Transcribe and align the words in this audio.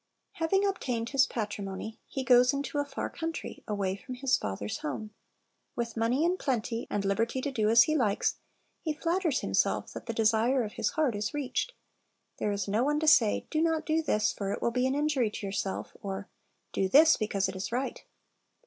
Having 0.31 0.65
obtained 0.65 1.09
his 1.09 1.27
patrimony, 1.27 1.99
he 2.07 2.23
goes 2.23 2.53
into 2.53 2.79
"a 2.79 2.85
far 2.85 3.07
country," 3.07 3.63
away 3.67 3.95
from 3.95 4.15
his 4.15 4.35
father's 4.35 4.79
home. 4.79 5.13
With 5.75 5.95
money 5.95 6.25
in 6.25 6.37
plenty, 6.37 6.87
and 6.89 7.05
liberty 7.05 7.39
to 7.39 7.51
do 7.51 7.69
as 7.69 7.83
he 7.83 7.95
likes, 7.95 8.39
he 8.81 8.93
flatters 8.93 9.41
himself 9.41 9.93
that 9.93 10.07
the 10.07 10.13
desire 10.13 10.63
of 10.63 10.73
his 10.73 10.89
heart 10.93 11.15
is 11.15 11.35
reached. 11.35 11.73
There 12.39 12.51
is 12.51 12.67
no 12.67 12.83
one 12.83 12.99
to 12.99 13.07
say, 13.07 13.45
Do 13.51 13.61
not 13.61 13.85
do 13.85 14.01
this, 14.01 14.33
for 14.33 14.51
it 14.51 14.59
will 14.59 14.71
be 14.71 14.87
an 14.87 14.95
injury 14.95 15.29
to 15.29 15.45
your 15.45 15.51
self; 15.53 15.95
or, 16.01 16.27
Do 16.73 16.89
this, 16.89 17.15
because 17.15 17.47
it 17.47 17.55
is 17.55 17.71
right. 17.71 18.03